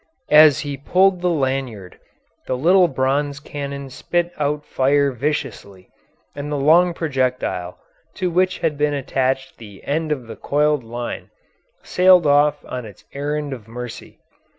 As 0.33 0.61
he 0.61 0.77
pulled 0.77 1.21
the 1.21 1.29
lanyard, 1.29 1.99
the 2.47 2.57
little 2.57 2.87
bronze 2.87 3.39
cannon 3.39 3.91
spit 3.91 4.33
out 4.39 4.65
fire 4.65 5.11
viciously, 5.11 5.89
and 6.35 6.51
the 6.51 6.57
long 6.57 6.95
projectile, 6.95 7.77
to 8.15 8.31
which 8.31 8.57
had 8.65 8.79
been 8.79 8.95
attached 8.95 9.59
the 9.59 9.83
end 9.83 10.11
of 10.11 10.25
the 10.25 10.35
coiled 10.35 10.83
line, 10.83 11.29
sailed 11.83 12.25
off 12.25 12.65
on 12.65 12.83
its 12.83 13.05
errand 13.13 13.53
of 13.53 13.67
mercy. 13.67 14.17